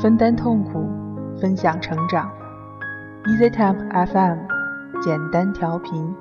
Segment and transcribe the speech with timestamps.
[0.00, 0.88] 分担痛苦，
[1.40, 2.30] 分享成长。
[3.24, 4.38] EasyTemp FM，
[5.02, 6.14] 简单调频，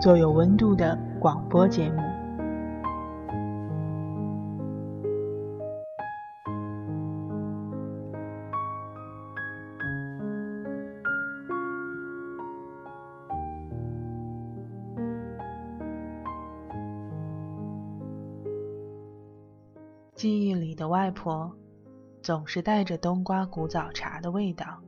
[0.00, 2.00] 做有温度的广播节目。
[20.14, 21.52] 记忆里的外婆，
[22.22, 24.80] 总是带着冬瓜古早茶的味道；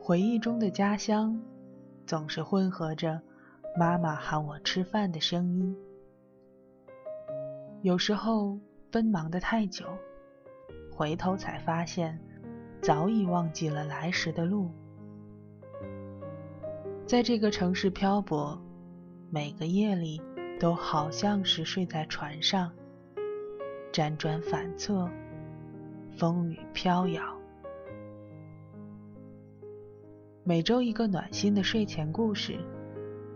[0.00, 1.36] 回忆中的家乡，
[2.06, 3.20] 总是混合着
[3.76, 5.76] 妈妈喊我吃饭的声音。
[7.82, 8.56] 有时候
[8.92, 9.86] 奔忙的太久，
[10.88, 12.16] 回头才发现，
[12.80, 14.70] 早已忘记了来时的路。
[17.08, 18.56] 在这个城市漂泊，
[19.30, 20.22] 每个夜里
[20.60, 22.70] 都好像是睡在船上。
[23.92, 25.08] 辗转反侧，
[26.16, 27.22] 风雨飘摇。
[30.44, 32.58] 每周一个暖心的睡前故事，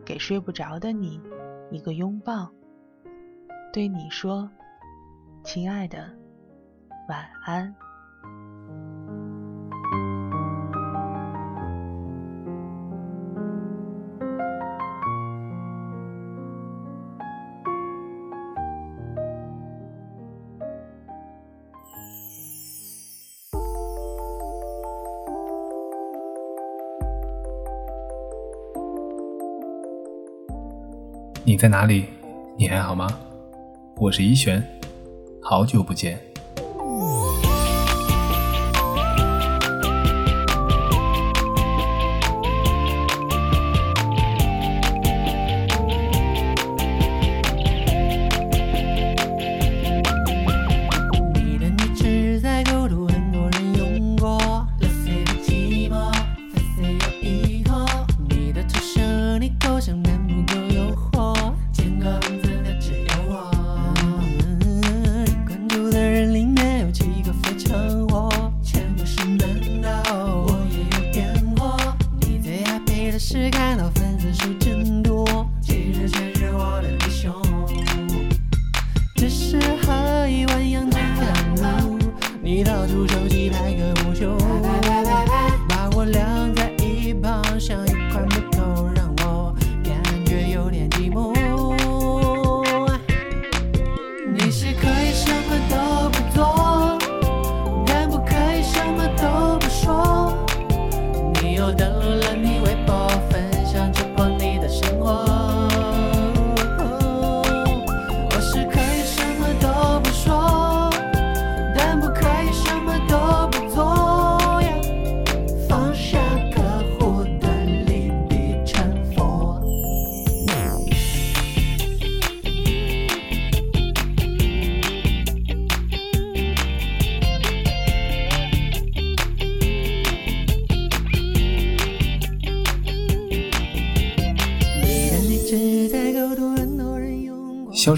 [0.05, 1.21] 给睡不着的你
[1.71, 2.51] 一个拥抱，
[3.73, 4.51] 对你说
[5.45, 6.11] ：“亲爱的，
[7.09, 7.75] 晚安。”
[31.51, 32.05] 你在哪里？
[32.57, 33.09] 你还好吗？
[33.97, 34.65] 我是一璇，
[35.43, 36.17] 好久不见。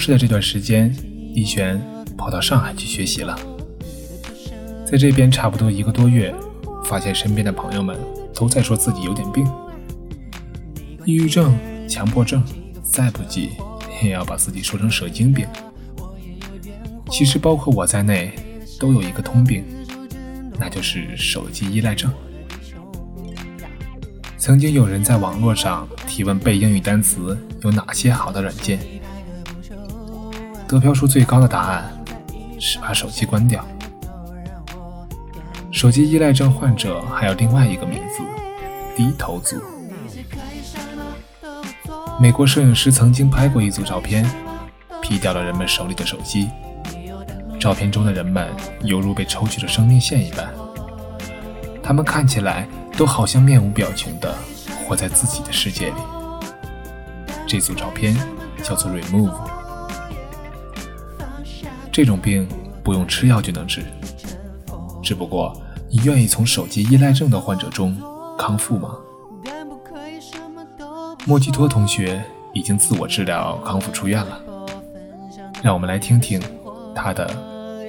[0.04, 0.92] 是的这段时间，
[1.32, 1.80] 一璇
[2.18, 3.38] 跑到上海去学习了。
[4.84, 6.34] 在这边差不多一个多月，
[6.84, 7.96] 发现身边的朋友们
[8.34, 9.46] 都在说自己有点病，
[11.04, 11.56] 抑郁症、
[11.88, 12.42] 强迫症，
[12.82, 13.50] 再不济
[14.02, 15.46] 也要把自己说成神经病。
[17.08, 18.32] 其实包括我在内，
[18.80, 19.64] 都有一个通病，
[20.58, 22.12] 那就是手机依赖症。
[24.36, 28.80] 曾经有人在网络上提问背英语单词有哪些好的软件。
[30.72, 31.84] 得票数最高的答案
[32.58, 33.62] 是把手机关掉。
[35.70, 38.22] 手机依赖症患者还有另外一个名字——
[38.96, 39.60] 低头族。
[42.18, 44.24] 美国摄影师曾经拍过一组照片
[45.02, 46.48] ，P 掉了人们手里的手机。
[47.60, 48.48] 照片中的人们
[48.80, 50.48] 犹如被抽取了生命线一般，
[51.82, 52.66] 他们看起来
[52.96, 54.34] 都好像面无表情的
[54.86, 56.00] 活在自己的世界里。
[57.46, 58.16] 这组照片
[58.62, 59.51] 叫做 Remove。
[61.92, 62.48] 这种病
[62.82, 63.82] 不用吃药就能治，
[65.02, 65.54] 只不过
[65.90, 67.94] 你愿意从手机依赖症的患者中
[68.38, 68.96] 康复吗？
[71.26, 72.24] 莫吉托同学
[72.54, 74.40] 已经自我治疗康复出院了，
[75.62, 76.40] 让我们来听听
[76.94, 77.26] 他的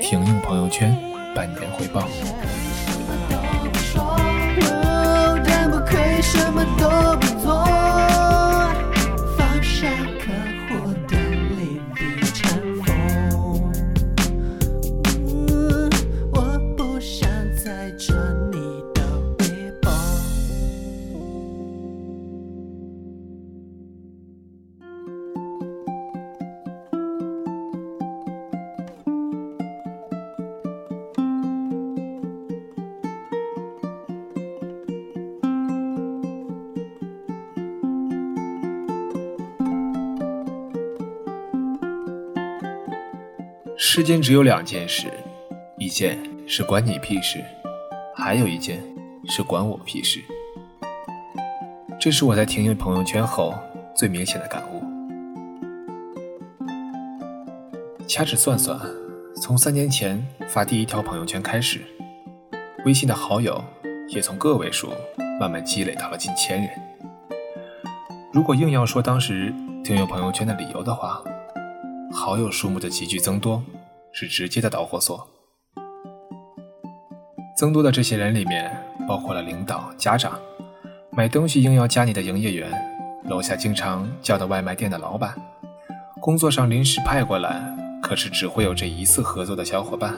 [0.02, 0.94] 停用朋友圈
[1.34, 2.06] 半年汇报。
[44.04, 45.08] 世间只有两件事，
[45.78, 47.42] 一件是关你屁事，
[48.14, 48.84] 还有一件
[49.30, 50.22] 是关我屁事。
[51.98, 53.56] 这是我在停用朋友圈后
[53.96, 54.84] 最明显的感悟。
[58.06, 58.78] 掐指算算，
[59.42, 61.80] 从三年前发第一条朋友圈开始，
[62.84, 63.64] 微信的好友
[64.10, 64.90] 也从个位数
[65.40, 66.70] 慢慢积累到了近千人。
[68.34, 71.24] 如果硬要说当时停用朋友圈的理由的话，
[72.12, 73.64] 好友数目的急剧增多
[74.14, 75.28] 是直接的导火索。
[77.58, 78.72] 增多的这些人里面，
[79.08, 80.40] 包括了领导、家长。
[81.16, 82.72] 买东西硬要加你的营业员，
[83.26, 85.36] 楼下经常叫的外卖店的老板，
[86.20, 87.62] 工作上临时派过来，
[88.02, 90.18] 可是只会有这一次合作的小伙伴，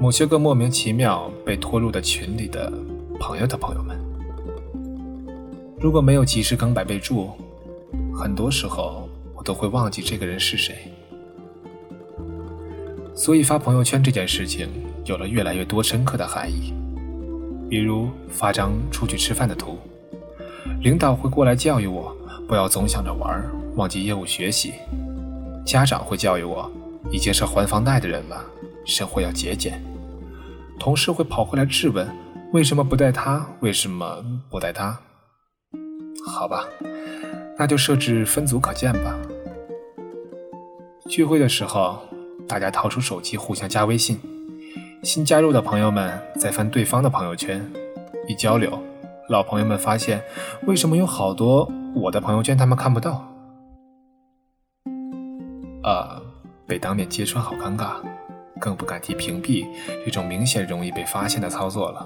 [0.00, 2.72] 某些个莫名其妙被拖入的群里的
[3.18, 3.98] 朋友的朋友们，
[5.80, 7.30] 如果没有及时更改备注，
[8.14, 10.76] 很多时候我都会忘记这个人是谁。
[13.20, 14.66] 所以发朋友圈这件事情
[15.04, 16.72] 有了越来越多深刻的含义。
[17.68, 19.76] 比如发张出去吃饭的图，
[20.80, 22.16] 领导会过来教育我，
[22.48, 23.44] 不要总想着玩，
[23.76, 24.70] 忘记业务学习；
[25.66, 26.72] 家长会教育我，
[27.12, 28.42] 已经是还房贷的人了，
[28.86, 29.74] 生活要节俭；
[30.78, 32.08] 同事会跑回来质问，
[32.54, 33.46] 为什么不带他？
[33.60, 34.98] 为什么不带他？
[36.26, 36.66] 好吧，
[37.58, 39.14] 那就设置分组可见吧。
[41.06, 41.98] 聚会的时候，
[42.50, 44.18] 大家掏出手机互相加微信。
[45.04, 47.64] 新加入的朋友们在翻对方的朋友圈，
[48.26, 48.76] 一交流，
[49.28, 50.20] 老朋友们发现
[50.66, 53.24] 为什么有好多我的朋友圈他们看不到？
[55.84, 56.20] 呃，
[56.66, 57.92] 被当面揭穿好尴尬，
[58.58, 59.64] 更不敢提屏蔽
[60.04, 62.04] 这种明显容易被发现的操作了。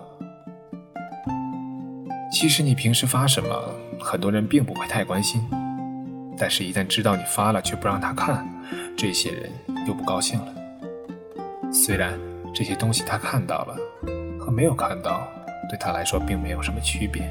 [2.30, 3.48] 其实你平时发什么，
[3.98, 5.40] 很多人并不会太关心，
[6.38, 8.46] 但是一旦知道你发了却不让他看，
[8.96, 9.50] 这些人
[9.86, 10.54] 又不高兴了。
[11.72, 12.18] 虽然。
[12.56, 13.76] 这些东西他看到了，
[14.38, 15.26] 和没有看到，
[15.68, 17.28] 对他来说并没有什么区别。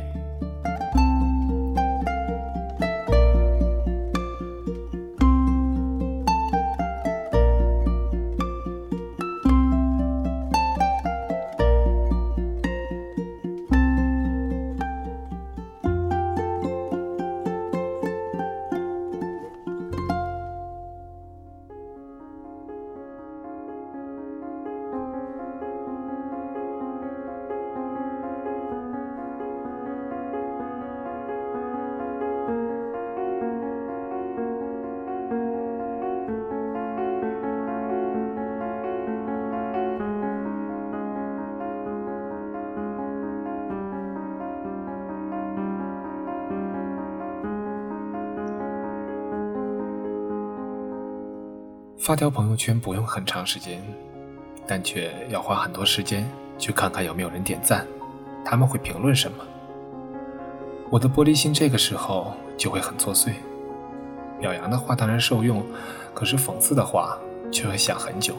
[52.03, 53.81] 发条朋友圈不用很长时间，
[54.67, 56.29] 但却要花很多时间
[56.59, 57.87] 去看看有没有人点赞，
[58.43, 59.37] 他们会评论什么。
[60.89, 63.31] 我的玻璃心这个时候就会很作祟。
[64.37, 65.65] 表扬的话当然受用，
[66.13, 67.17] 可是讽刺的话
[67.49, 68.35] 却会想很久。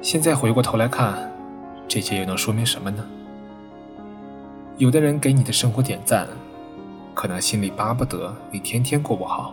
[0.00, 1.28] 现在回过头来看，
[1.88, 3.04] 这些又能说明什么呢？
[4.76, 6.28] 有的人给你的生活点赞，
[7.12, 9.52] 可能心里巴不得你天天过不好。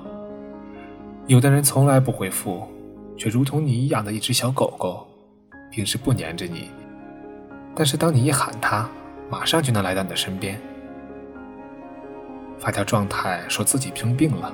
[1.28, 2.68] 有的人从来不回复，
[3.18, 5.08] 却如同你养的一只小狗狗，
[5.72, 6.70] 平时不粘着你，
[7.76, 8.88] 但是当你一喊它，
[9.28, 10.62] 马上就能来到你的身边。
[12.60, 14.54] 发条状态说自己生病了，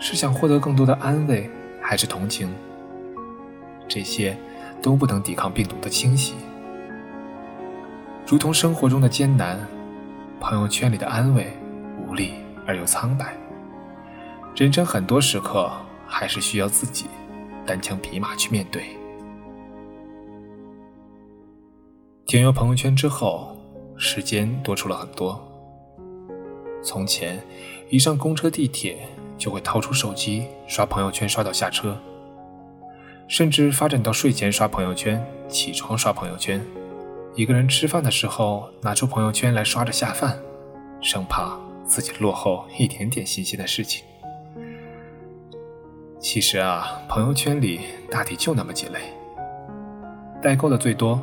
[0.00, 1.48] 是想获得更多的安慰，
[1.80, 2.52] 还是同情？
[3.86, 4.36] 这些
[4.82, 6.34] 都不能抵抗病毒的侵袭。
[8.26, 9.56] 如同生活中的艰难，
[10.40, 11.46] 朋友圈里的安慰，
[12.04, 12.32] 无力
[12.66, 13.36] 而又苍白。
[14.54, 15.68] 人生很多时刻
[16.06, 17.06] 还是需要自己
[17.66, 18.84] 单枪匹马去面对。
[22.24, 23.56] 停用朋友圈之后，
[23.96, 25.44] 时间多出了很多。
[26.84, 27.42] 从前，
[27.90, 31.98] 一上公车、地铁就会掏出手机刷朋友圈，刷到下车，
[33.26, 36.64] 甚至发展到睡前刷朋友圈，起床刷朋友圈。
[37.34, 40.38] 一个人吃饭的时候，拿出朋友圈来刷着下饭，
[41.00, 44.04] 生怕自己落后一点点新鲜的事情。
[46.24, 48.98] 其实啊，朋友圈里大体就那么几类，
[50.40, 51.20] 代购的最多，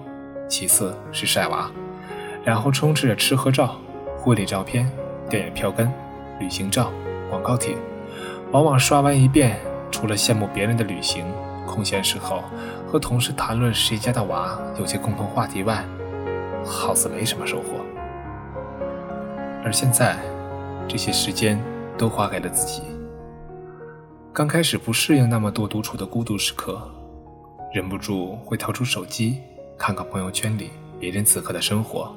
[0.47, 1.71] 其次是晒娃，
[2.43, 3.77] 然后充斥着吃喝照、
[4.19, 4.87] 婚礼照片、
[5.27, 5.91] 电影票根、
[6.39, 6.91] 旅行照、
[7.31, 7.75] 广告帖。
[8.51, 11.25] 往往刷完一遍，除了羡慕别人的旅行，
[11.65, 12.43] 空闲时候
[12.87, 15.83] 和同事谈论谁家的娃有些共同话题外，
[16.63, 17.83] 好似没什么收获。
[19.65, 20.15] 而现在，
[20.87, 21.59] 这些时间
[21.97, 22.83] 都花给了自己。
[24.33, 26.81] 刚开始不适应那么多独处的孤独时刻，
[27.73, 29.37] 忍不住会掏出手机
[29.77, 32.09] 看看朋友圈里别人此刻的生活，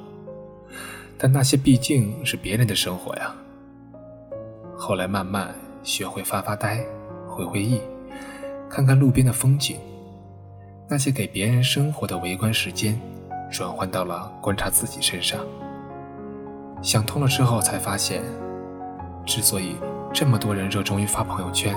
[1.17, 3.35] 但那些毕竟是别人的生活呀。
[4.77, 5.53] 后来慢慢
[5.83, 6.81] 学会发发呆、
[7.27, 7.81] 回回忆，
[8.69, 9.77] 看看路边的风景，
[10.87, 12.97] 那些给别人生活的围观时间，
[13.51, 15.45] 转换到了观察自己身上。
[16.81, 18.23] 想通了之后，才发现，
[19.25, 19.75] 之所以
[20.13, 21.75] 这么多人热衷于发朋友圈。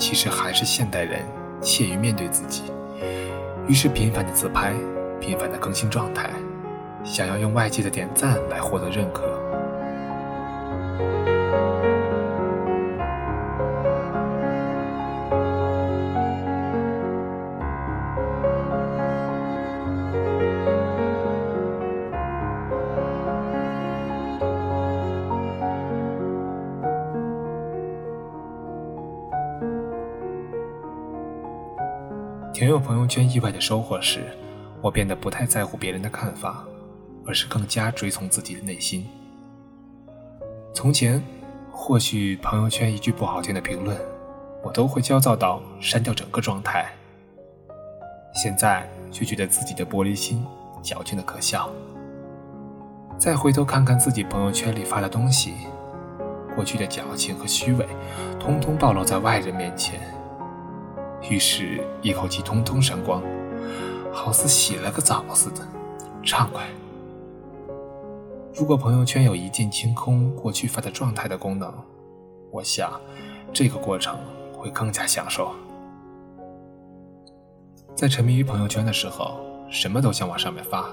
[0.00, 1.20] 其实还是现代人
[1.60, 2.62] 怯于面对自己，
[3.68, 4.72] 于是频繁的自拍，
[5.20, 6.30] 频繁的更新状态，
[7.04, 9.39] 想要用外界的点赞来获得认可。
[32.80, 34.24] 朋友圈意外的收获时，
[34.80, 36.64] 我变得不太在乎别人的看法，
[37.26, 39.06] 而是更加追从自己的内心。
[40.74, 41.22] 从前，
[41.70, 43.96] 或许朋友圈一句不好听的评论，
[44.62, 46.90] 我都会焦躁到删掉整个状态。
[48.34, 50.44] 现在却觉得自己的玻璃心
[50.82, 51.68] 矫情的可笑。
[53.18, 55.54] 再回头看看自己朋友圈里发的东西，
[56.54, 57.86] 过去的矫情和虚伪，
[58.38, 60.00] 通通暴露在外人面前。
[61.28, 63.22] 于是，一口气通通删光，
[64.12, 65.66] 好似洗了个澡似的，
[66.24, 66.66] 畅快。
[68.54, 71.72] 如果朋友圈有一键清空过去发的状态的功能，
[72.50, 73.00] 我想
[73.52, 74.18] 这个过程
[74.52, 75.52] 会更加享受。
[77.94, 79.38] 在沉迷于朋友圈的时候，
[79.70, 80.90] 什么都想往上面发，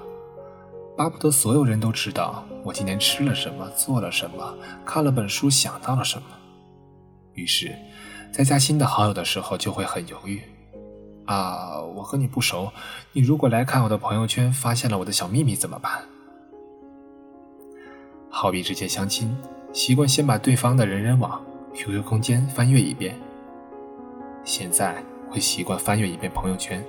[0.96, 4.54] 巴不得所有人都知道我今天吃了什么，做了什么，
[4.86, 6.28] 看了本书，想到了什么。
[7.34, 7.74] 于是。
[8.32, 10.42] 在加新的好友的时候，就会很犹豫。
[11.26, 12.72] 啊，我和你不熟，
[13.12, 15.92] 你如果来看我的朋友圈，发现了我的小秘密怎么办？
[18.30, 19.36] 好比之前相亲，
[19.74, 21.44] 习惯先把对方的人人网、
[21.74, 23.20] QQ 空间翻阅一遍，
[24.46, 26.82] 现在会习惯翻阅一遍朋友圈。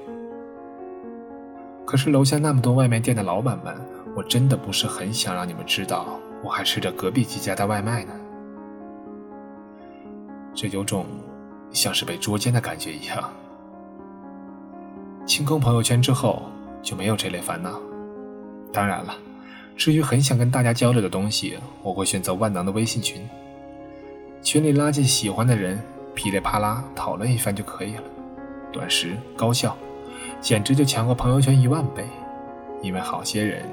[1.85, 3.75] 可是楼下那么多外卖店的老板们，
[4.15, 8.13] 我真的不是很想让你们知道，我还吃着隔壁几家的外卖呢。
[10.55, 11.07] 这有种。
[11.73, 13.31] 像是被捉奸的感觉一样。
[15.27, 16.43] 清空朋友圈之后，
[16.83, 17.79] 就没有这类烦恼。
[18.73, 19.15] 当然了，
[19.77, 23.29] 至于很想跟大家交流的东西，我会选择万能的微信群，
[24.43, 25.79] 群里拉进喜欢的人，
[26.15, 28.03] 噼里啪啦讨论一番就可以了，
[28.73, 29.77] 短时高效，
[30.41, 32.05] 简直就强过朋友圈一万倍。
[32.81, 33.65] 因为好些人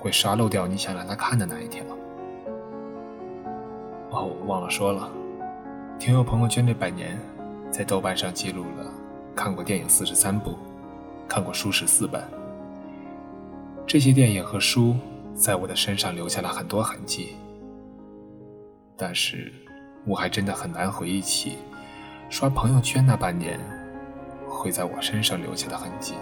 [0.00, 1.82] 会刷漏掉你想让他看的那一条。
[4.10, 5.10] 哦，忘了说了，
[5.98, 7.18] 听友朋友圈这百年。
[7.74, 8.88] 在豆瓣上记录了
[9.34, 10.56] 看过电影四十三部，
[11.26, 12.22] 看过书十四本。
[13.84, 14.94] 这些电影和书
[15.34, 17.34] 在我的身上留下了很多痕迹，
[18.96, 19.52] 但是
[20.06, 21.58] 我还真的很难回忆起
[22.30, 23.58] 刷朋友圈那半年
[24.48, 26.14] 会在我身上留下的痕迹。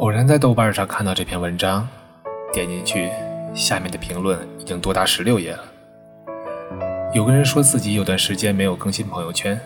[0.00, 1.86] 偶然在豆瓣上看到这篇文章，
[2.54, 3.10] 点进去，
[3.52, 5.62] 下面的评论已经多达十六页了。
[7.12, 9.60] 有个人说自己有段时间没有更新朋友圈，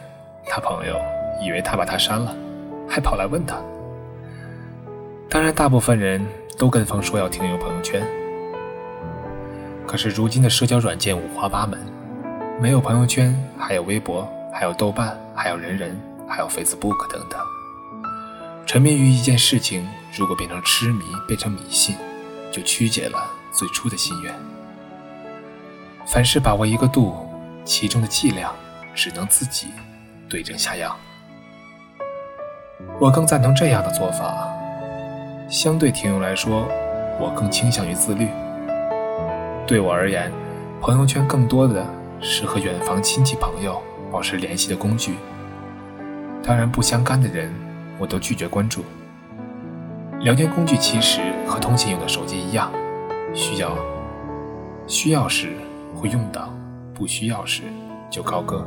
[0.47, 0.97] 他朋友
[1.41, 2.35] 以为他把他删了，
[2.89, 3.63] 还跑来问他。
[5.31, 6.21] 当然，大部分人
[6.59, 8.05] 都跟风说要停用朋友圈。
[9.87, 11.79] 可是如今的社交软件五花八门，
[12.61, 15.97] 没有朋友圈，还有微博，还有豆瓣，还有人人，
[16.29, 17.39] 还有 Facebook 等等。
[18.67, 21.97] 沉迷于一件事情，如果变成痴迷，变成迷信，
[22.53, 24.33] 就曲解了最初的心愿。
[26.07, 27.29] 凡事把握一个度，
[27.65, 28.55] 其中的剂量
[28.95, 29.69] 只能自己
[30.29, 30.97] 对症下药。
[33.01, 34.49] 我更赞同这样的做法。
[35.49, 36.69] 相对听友来说，
[37.19, 38.29] 我更倾向于自律。
[39.67, 40.31] 对我而言，
[40.81, 41.85] 朋友圈更多的
[42.21, 45.17] 是和远房亲戚朋友保持联系的工具。
[46.43, 47.53] 当然，不相干的人，
[47.99, 48.85] 我都拒绝关注。
[50.25, 52.73] 聊天工具其实和通信用的手机一样，
[53.35, 53.77] 需要
[54.87, 55.53] 需要时
[55.95, 56.49] 会用到，
[56.95, 57.65] 不需要时
[58.11, 58.67] 就高歌。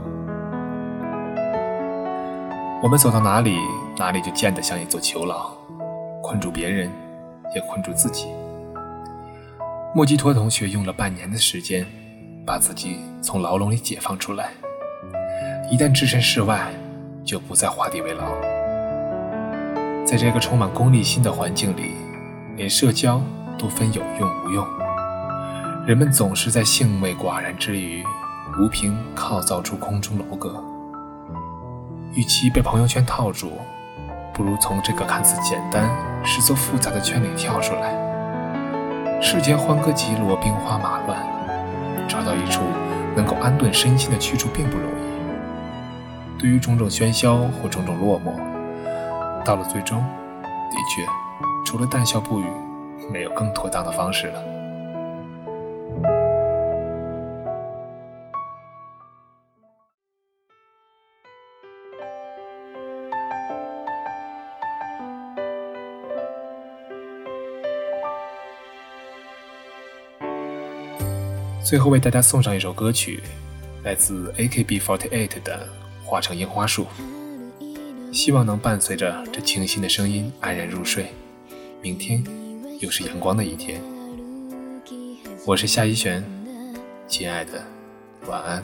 [2.84, 3.58] 我们走到哪里，
[3.98, 5.50] 哪里就建得像一座囚牢，
[6.22, 6.92] 困住别人，
[7.56, 8.28] 也困住自己。
[9.96, 11.84] 莫吉托同学用了半年的时间，
[12.46, 14.52] 把自己从牢笼里解放出来。
[15.72, 16.68] 一旦置身事外，
[17.26, 18.57] 就不再画地为牢。
[20.08, 21.92] 在这个充满功利心的环境里，
[22.56, 23.22] 连社交
[23.60, 24.66] 都分有用无用。
[25.86, 28.06] 人们总是在兴味寡然之余，
[28.58, 30.64] 无凭靠造出空中楼阁。
[32.14, 33.52] 与其被朋友圈套住，
[34.34, 35.90] 不如从这个看似简单、
[36.24, 37.92] 实则复杂的圈里跳出来。
[39.22, 41.20] 世间欢歌极落，兵荒马乱，
[42.08, 42.62] 找到一处
[43.14, 46.40] 能够安顿身心的去处并不容易。
[46.40, 48.32] 对于种种喧嚣或种种落寞，
[49.48, 50.04] 到了最终，
[50.44, 51.08] 的确，
[51.66, 52.46] 除了淡笑不语，
[53.10, 54.44] 没有更妥当的方式了。
[71.64, 73.24] 最后为大家送上一首歌曲，
[73.86, 75.66] 来自 AKB48 的
[76.06, 76.84] 《化成樱花树》，
[78.12, 81.08] 希望能伴随着这清新的声音安然入睡。
[81.82, 82.24] 明天
[82.80, 83.82] 又是阳光的一天，
[85.46, 86.24] 我是夏一璇，
[87.08, 87.64] 亲爱的，
[88.28, 88.64] 晚安。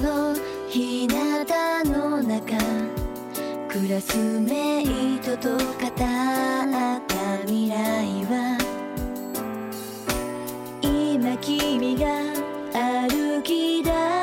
[0.00, 0.34] の
[0.68, 1.14] 日向
[1.84, 2.56] の中
[3.68, 5.58] クラスメイトと語っ
[5.90, 7.74] た未来
[8.26, 8.58] は
[10.80, 12.06] 今君が
[12.72, 14.21] 歩き出